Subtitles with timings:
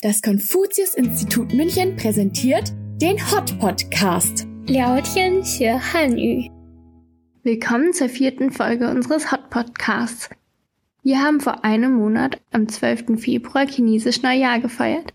[0.00, 4.46] Das Konfuzius-Institut München präsentiert den Hot Podcast.
[7.42, 10.30] Willkommen zur vierten Folge unseres Hot Podcasts.
[11.02, 13.20] Wir haben vor einem Monat am 12.
[13.20, 15.14] Februar chinesisch Neujahr gefeiert.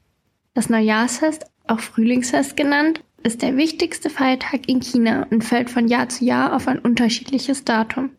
[0.54, 6.10] Das Neujahrsfest, auch Frühlingsfest genannt, ist der wichtigste Feiertag in China und fällt von Jahr
[6.10, 8.10] zu Jahr auf ein unterschiedliches Datum.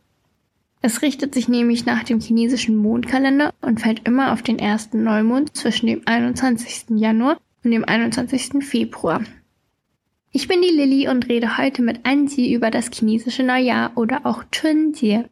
[0.84, 5.56] Es richtet sich nämlich nach dem chinesischen Mondkalender und fällt immer auf den ersten Neumond
[5.56, 6.86] zwischen dem 21.
[6.92, 8.64] Januar und dem 21.
[8.64, 9.21] Februar.
[10.32, 14.43] Ich bin die Lilly und rede heute mit Anji über das chinesische Neujahr oder auch
[14.52, 15.25] Chunjie.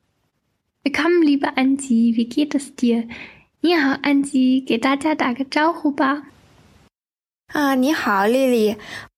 [0.84, 3.08] Willkommen, liebe Anji, wie geht es dir?
[3.62, 6.24] 你好，安吉，给大家打个招呼吧。
[7.54, 8.76] 啊，你好，丽丽，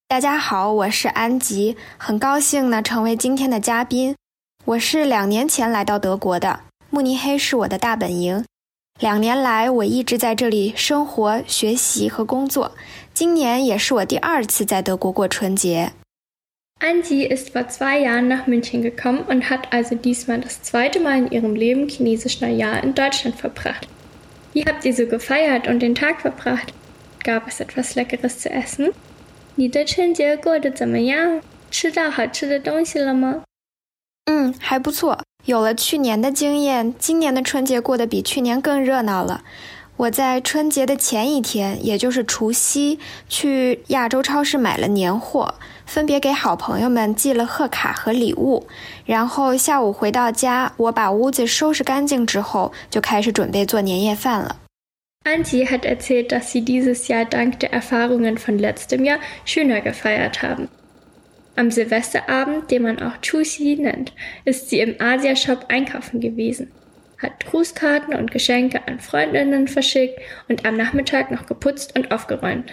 [0.07, 4.16] 大家好，我是安吉，很高兴呢成为今天的嘉宾。
[4.66, 8.42] 我是两年前来到德国的，慕尼黑是我的大本营。
[8.98, 12.73] 两年来，我一直在这里生活、学习和工作。
[13.12, 15.92] 今年也是我第二次在德国过春节。
[16.80, 21.30] Anji ist vor zwei Jahren nach München gekommen und hat also diesmal das zweite Mal in
[21.30, 23.87] ihrem Leben chinesisch Neujahr in Deutschland verbracht.
[24.54, 26.73] Wie habt ihr so gefeiert und den Tag verbracht?
[27.23, 28.95] Gab es etwas Leckeres zu essen?
[29.57, 31.42] 你的春节过得怎么样？
[31.70, 33.43] 吃到好吃的东西了吗？
[34.26, 35.20] 嗯，还不错。
[35.44, 39.42] 有了去年的经验，今年的春节过得比去年更热闹了。
[39.96, 45.54] 我在春节的前一天，也就是除夕，去亚洲超市买了年货，
[45.86, 48.66] 分别给好朋友们寄了贺卡和礼物。
[49.04, 54.56] 然后下午回到家，我把屋子收拾干净之后，就开始准备做年夜饭了。
[55.24, 60.68] Anji hat erzählt, dass sie dieses Jahr dank der Erfahrungen von letztem Jahr schöner gefeiert haben.
[61.55, 64.13] Am Silvesterabend, den man auch Chuxi nennt,
[64.45, 66.72] ist sie im Asia-Shop einkaufen gewesen,
[67.22, 72.72] hat Grußkarten und Geschenke an Freundinnen verschickt und am Nachmittag noch geputzt und aufgeräumt.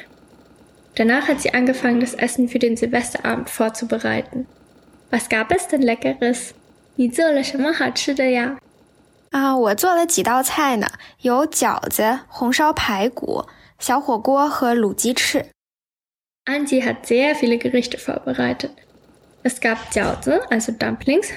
[0.95, 4.47] Danach hat sie angefangen, das Essen für den Silvesterabend vorzubereiten.
[5.11, 6.55] Was gab es denn Leckeres?
[6.95, 8.57] 你做了什么好吃的呀？
[9.31, 10.87] 啊，我做了几道菜呢，
[11.21, 13.45] 有饺子、红烧排骨、
[13.79, 15.45] 小火锅和卤鸡翅。
[16.45, 18.71] Anji hat sehr viele Gerichte vorbereitet.
[19.43, 21.33] Es gab Jiaozi, also Dumplings,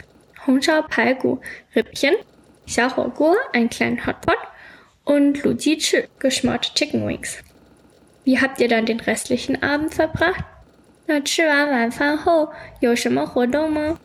[0.45, 1.39] Hongshao Paigu,
[1.75, 2.15] Rippchen,
[2.67, 4.37] Xiaohuoguo, einen kleinen Hotpot
[5.05, 7.39] und Lu Ji Chi, geschmorte Chicken Wings.
[8.23, 10.43] Wie habt ihr dann den restlichen Abend verbracht?
[11.09, 13.97] 那吃完晚饭后有什么活动吗？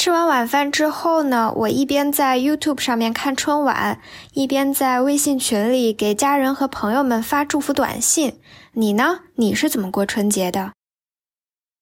[0.00, 3.98] 吃完晚饭之后呢，我一边在 YouTube 上面看春晚，
[4.34, 8.34] 一边在微信群里给家人和朋友们发祝福短信。
[8.72, 9.20] 你呢？
[9.34, 10.72] 你是怎么过春节的？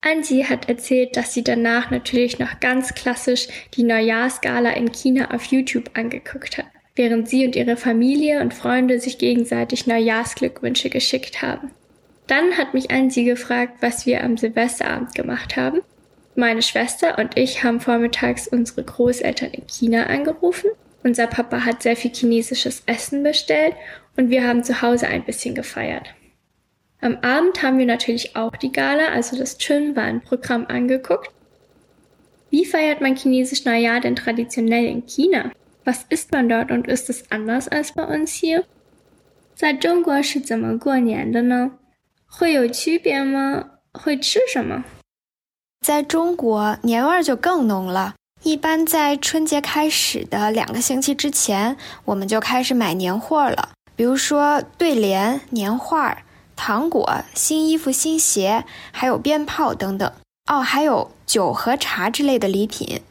[0.00, 5.46] Anji hat erzählt, dass sie danach natürlich noch ganz klassisch die Neujahrsgala in China auf
[5.46, 11.72] YouTube angeguckt hat, während sie und ihre Familie und Freunde sich gegenseitig Neujahrsglückwünsche geschickt haben.
[12.26, 15.82] Dann hat mich Anji gefragt, was wir am Silvesterabend gemacht haben.
[16.38, 20.70] Meine Schwester und ich haben vormittags unsere Großeltern in China angerufen.
[21.02, 23.74] Unser Papa hat sehr viel chinesisches Essen bestellt
[24.16, 26.08] und wir haben zu Hause ein bisschen gefeiert.
[27.00, 31.30] Am Abend haben wir natürlich auch die Gala, also das Chunwan-Programm angeguckt.
[32.50, 35.52] Wie feiert man chinesisch Neujahr denn traditionell in China?
[35.84, 38.64] Was isst man dort und ist es anders als bei uns hier?
[39.54, 41.78] 在中国是怎么过年的呢？
[42.26, 43.78] 会有区别吗？
[43.92, 44.82] 会吃什么？
[45.85, 48.13] 在中国，年味儿就更浓了。
[48.43, 56.19] 一般在春节开始的两个星期之前，我们就开始买年货了，比如说对联、年画、
[56.55, 60.11] 糖果、新衣服、新鞋，还有鞭炮等等。
[60.51, 63.01] 哦，还有酒和茶之类的礼品。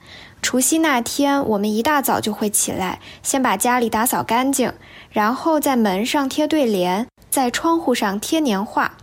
[0.40, 4.72] 除夕那天，我们一大早就会起来，先把家里打扫干净，
[5.10, 8.94] 然后在门上贴对联，在窗户上贴年画。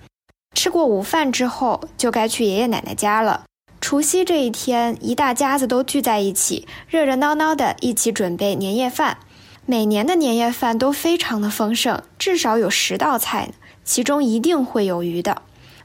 [0.56, 3.44] 吃过午饭之后，就该去爷爷奶奶家了。
[3.86, 9.20] 除夕这一天，一大家子都聚在一起，热热闹闹的一起准备年夜饭。
[9.68, 13.52] 每年的年夜饭都非常的丰盛，至少有十道菜，
[13.84, 15.44] 其中一定会有鱼的。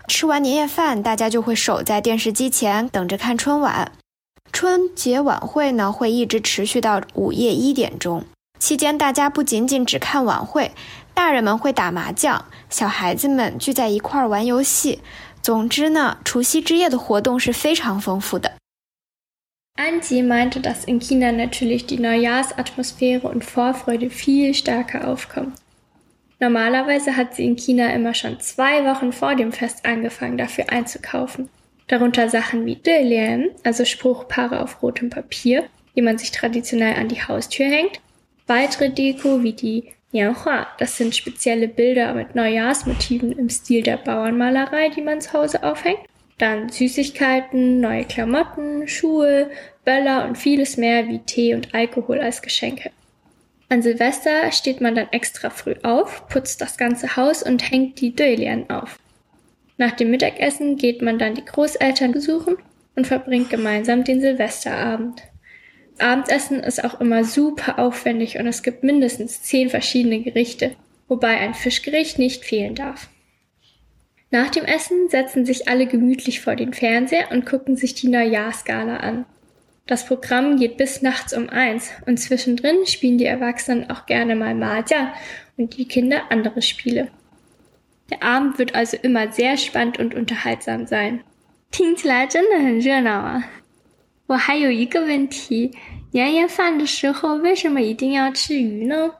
[0.09, 3.93] 吃完年夜饭，大家就会守在电视机前等着看春晚。
[4.51, 8.25] 春节晚会呢会一直持续到午夜一点钟，
[8.59, 10.73] 期间大家不仅仅只看晚会，
[11.13, 15.01] 大人们会打麻将，小孩子们聚在一块儿玩游戏。
[15.42, 18.54] 总之呢，除夕之夜的活动是非常丰富的。
[19.78, 25.60] Anji meinte, dass in China natürlich die Neujahrsatmosphäre und Vorfreude viel stärker aufkommt.
[26.40, 31.50] Normalerweise hat sie in China immer schon zwei Wochen vor dem Fest angefangen, dafür einzukaufen.
[31.88, 35.66] Darunter Sachen wie Delian, also Spruchpaare auf rotem Papier,
[35.96, 38.00] die man sich traditionell an die Haustür hängt,
[38.48, 44.89] weitere Deko wie die Nianhua, das sind spezielle Bilder mit Neujahrsmotiven im Stil der Bauernmalerei,
[44.89, 46.01] die man zu Hause aufhängt.
[46.39, 49.51] Dann Süßigkeiten, neue Klamotten, Schuhe,
[49.85, 52.91] Böller und vieles mehr wie Tee und Alkohol als Geschenke.
[53.69, 58.17] An Silvester steht man dann extra früh auf, putzt das ganze Haus und hängt die
[58.17, 58.99] Dölian auf.
[59.77, 62.57] Nach dem Mittagessen geht man dann die Großeltern besuchen
[62.97, 65.23] und verbringt gemeinsam den Silvesterabend.
[66.00, 70.76] Abendessen ist auch immer super aufwendig und es gibt mindestens zehn verschiedene Gerichte,
[71.08, 73.10] wobei ein Fischgericht nicht fehlen darf.
[74.32, 78.98] Nach dem Essen setzen sich alle gemütlich vor den Fernseher und gucken sich die Neujahrsgala
[78.98, 79.26] an.
[79.88, 84.56] Das Programm geht bis nachts um eins und zwischendrin spielen die Erwachsenen auch gerne mal
[84.56, 85.10] Mahjong
[85.58, 87.10] und die Kinder andere Spiele.
[88.10, 91.24] Der Abend wird also immer sehr spannend und unterhaltsam sein.
[91.72, 93.44] 听起来真的很热闹啊！
[94.31, 95.73] 我还有一个问题，
[96.13, 99.15] 年夜饭的时候为什么一定要吃鱼呢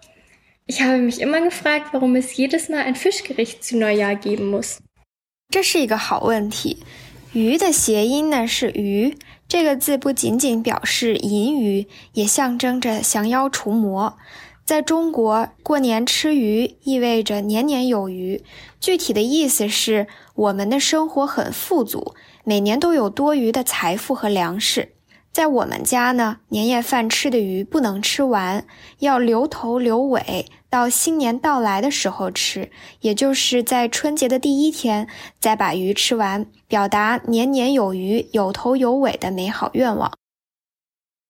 [0.69, 4.77] ？Ich habe mich immer gefragt, warum es jedes Mal ein Fischgericht zu Neujahr geben muss.
[5.49, 6.85] 这是一个好问题。
[7.33, 9.17] 鱼的谐音呢是鱼，
[9.49, 14.17] 这个字不仅仅表示银鱼，也象征着降妖除魔。
[14.65, 18.45] 在中国，过年吃鱼意味着年年有余。
[18.79, 22.15] 具体的意思是我们的生活很富足，
[22.45, 24.93] 每年都有多余的财富和粮食。
[25.33, 28.67] 在我们家呢，年夜饭吃的鱼不能吃完，
[28.99, 35.07] 要留头留尾，到新年到来的时候吃，也就是在春节的第一天
[35.39, 40.13] 再把鱼吃完，表达年年有余、有头有尾的美好愿望。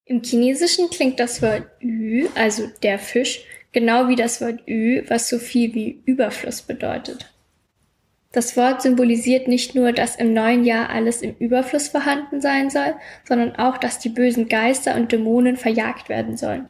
[0.06, 3.41] Im Chinesischen klingt das Wort Yu, also der Fisch,
[3.73, 7.26] genau wie das Wort Yu, was so viel wie Überfluss bedeutet.
[8.32, 12.94] Das Wort symbolisiert nicht nur, dass im neuen Jahr alles im Überfluss vorhanden sein soll,
[13.25, 16.69] sondern auch, dass die bösen Geister und Dämonen verjagt werden sollen.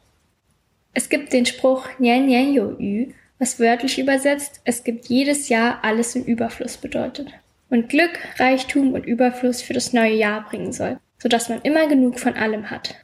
[0.93, 5.83] Es gibt den Spruch Nian Nian Yo Yu, was wörtlich übersetzt, es gibt jedes Jahr
[5.83, 7.27] alles im Überfluss bedeutet.
[7.69, 12.19] Und Glück, Reichtum und Überfluss für das neue Jahr bringen soll, sodass man immer genug
[12.19, 12.95] von allem hat.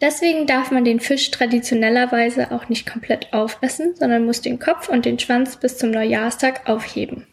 [0.00, 5.04] Deswegen darf man den Fisch traditionellerweise auch nicht komplett aufessen, sondern muss den Kopf und
[5.04, 7.26] den Schwanz bis zum Neujahrstag aufheben.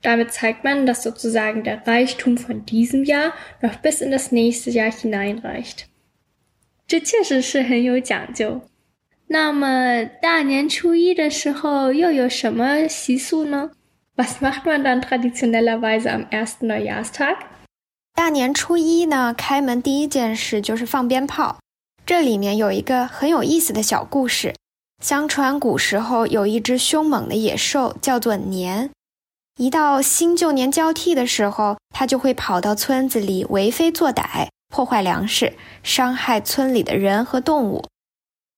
[0.00, 4.70] Damit zeigt man, dass sozusagen der Reichtum von diesem Jahr noch bis in das nächste
[4.70, 5.86] Jahr hineinreicht.
[6.86, 8.62] 这确实是很有讲究。
[9.28, 13.70] 那么大年初一的时候又有什么习俗呢？
[14.14, 17.36] Was macht man dann traditionellerweise am ersten Neujahrstag?
[18.14, 21.58] 大年初一呢，开门第一件事就是放鞭炮。
[22.07, 24.55] 这里面有一个很有意思的小故事。
[25.03, 28.89] 相传古时候有一只凶猛的野兽，叫做年。
[29.59, 37.83] 一到新旧年交替的时候，它就会跑到村子里为非作歹，破坏粮食，伤害村里的人和动物。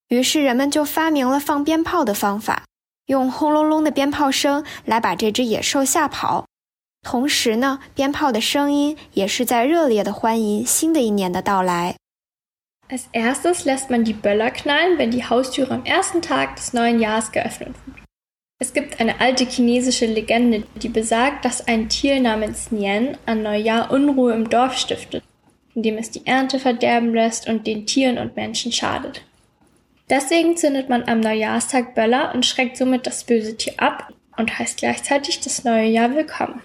[0.09, 2.65] 于是人们就发明了放鞭炮的方法，
[3.07, 6.45] 用轰隆隆的鞭炮声来把这只野兽吓跑。
[7.01, 11.95] 同时呢，鞭炮的声音也是在热烈的欢迎新的一年的到来。
[12.94, 17.32] Als erstes lässt man die Böller knallen, wenn die Haustüre am ersten Tag des neuen Jahres
[17.32, 18.06] geöffnet wird.
[18.60, 23.90] Es gibt eine alte chinesische Legende, die besagt, dass ein Tier namens Nian an Neujahr
[23.90, 25.24] Unruhe im Dorf stiftet,
[25.74, 29.22] indem es die Ernte verderben lässt und den Tieren und Menschen schadet.
[30.08, 34.78] Deswegen zündet man am Neujahrstag Böller und schreckt somit das böse Tier ab und heißt
[34.78, 36.62] gleichzeitig das neue Jahr willkommen.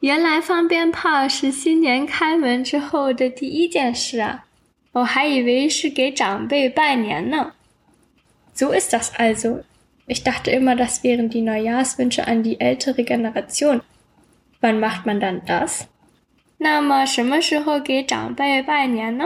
[0.00, 4.44] 原来放鞭炮是新年开门之后的第一件事啊！
[4.93, 7.53] 我还以为是给长辈拜年呢。
[8.55, 9.63] So ist das also.
[10.05, 13.81] Ich dachte immer, das wären die Neujahrswünsche an die ältere Generation.
[14.61, 15.81] Wann macht man dann das?
[16.57, 19.25] 那么什么时候给长辈拜年呢？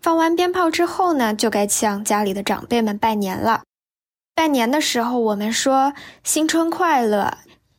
[0.00, 3.62] 放完鞭炮之后呢，就该向家里的长辈们拜年了。
[4.34, 5.92] 拜年的时候，我们说
[6.24, 7.38] 新春快乐，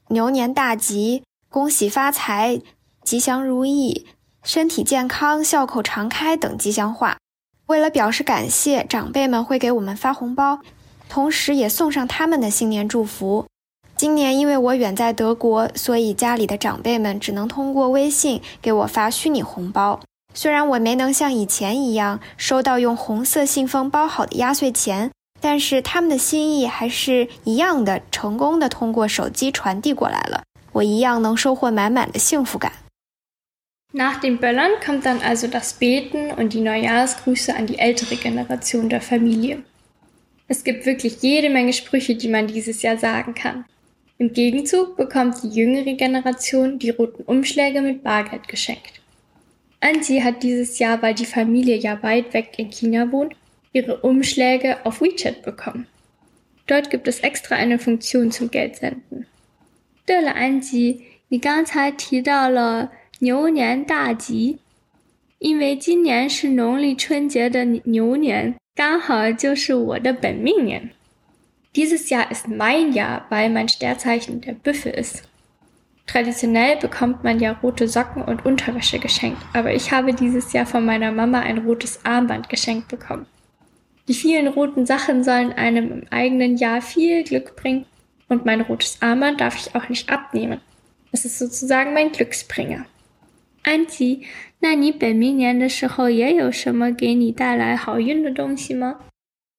[0.09, 2.61] 牛年大吉，恭喜发财，
[3.03, 4.07] 吉祥如意。
[4.43, 7.17] 身体健康、笑口常开等吉祥话。
[7.67, 10.59] 为了表示感谢，长辈们会给我们发红包，
[11.07, 13.45] 同时也送上他们的新年祝福。
[13.95, 20.01] 今年因为我远在德国，所以家里的长辈们只能通过微信给我发虚拟红包。
[20.33, 30.43] 虽然我没能像以前一样收到用红色信封包好的压岁钱，但是他们的心意还是一样的，成功的通过手机传递过来了。
[30.73, 32.73] 我一样能收获满满的幸福感。
[33.92, 39.00] Nach den Böllern kommt dann also das Beten und die Neujahrsgrüße an die ältere Generation der
[39.00, 39.62] Familie.
[40.46, 43.64] Es gibt wirklich jede Menge Sprüche, die man dieses Jahr sagen kann.
[44.18, 49.00] Im Gegenzug bekommt die jüngere Generation die roten Umschläge mit Bargeld geschenkt.
[49.80, 53.36] Anzi hat dieses Jahr, weil die Familie ja weit weg in China wohnt,
[53.72, 55.86] ihre Umschläge auf WeChat bekommen.
[56.66, 59.26] Dort gibt es extra eine Funktion zum Geldsenden.
[60.04, 62.90] 对了，安吉，你刚才提到了
[63.22, 64.58] 牛年大吉，
[65.38, 70.90] 因为今年是农历春节的牛年，刚好就是我的本命年。
[71.74, 75.24] Dieses Jahr ist mein Jahr, weil mein Sternzeichen der Büffel ist.
[76.06, 80.84] Traditionell bekommt man ja rote Socken und Unterwäsche geschenkt, aber ich habe dieses Jahr von
[80.84, 83.26] meiner Mama ein rotes Armband geschenkt bekommen.
[84.08, 87.84] Die vielen roten Sachen sollen einem im eigenen Jahr viel Glück bringen
[88.28, 90.60] und mein rotes Armband darf ich auch nicht abnehmen.
[91.12, 92.86] Es ist sozusagen mein Glücksbringer.
[93.63, 94.21] 安吉，
[94.59, 98.97] 那你本命年的时候也有什么给你带来好运的东西吗？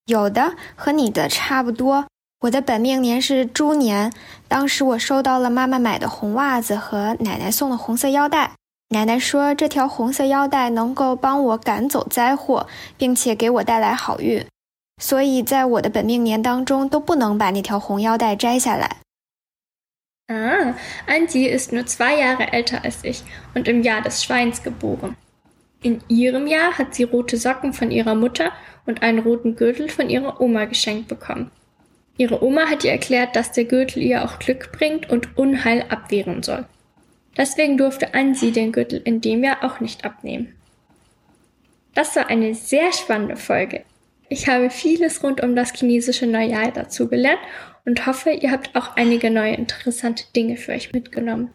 [0.06, 2.06] 有的，和你的差不多。
[2.42, 4.12] 我的本命年是猪年，
[4.46, 8.52] 当时我收到了妈妈买的红袜子和奶奶送的红色腰带。
[8.90, 12.66] 奶奶说这条红色腰带能够帮我赶走灾祸，
[12.98, 14.46] 并且给我带来好运，
[15.02, 18.98] 所以在我的本命年当中都不能把那条红腰带摘下来。
[20.26, 20.74] Ah,
[21.06, 23.22] Angie ist nur zwei Jahre älter als ich
[23.54, 25.16] und im Jahr des Schweins geboren.
[25.82, 28.52] In ihrem Jahr hat sie rote Socken von ihrer Mutter
[28.86, 31.50] und einen roten Gürtel von ihrer Oma geschenkt bekommen.
[32.16, 36.42] Ihre Oma hat ihr erklärt, dass der Gürtel ihr auch Glück bringt und Unheil abwehren
[36.42, 36.64] soll.
[37.36, 40.54] Deswegen durfte Ansi den Gürtel in dem Jahr auch nicht abnehmen.
[41.92, 43.82] Das war eine sehr spannende Folge.
[44.30, 47.40] Ich habe vieles rund um das chinesische Neujahr dazu gelernt
[47.85, 51.49] und hoffe, ihr habt auch einige neue interessante Dinge für euch mitgenommen.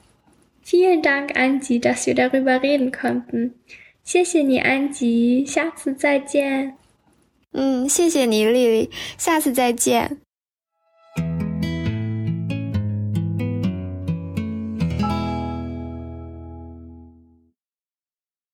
[0.62, 3.54] Vielen Dank, Ansi, dass wir darüber reden konnten.
[4.02, 6.74] 谢谢你，安吉，下次再见。
[7.52, 10.18] 嗯，谢谢你，丽丽，下次再见。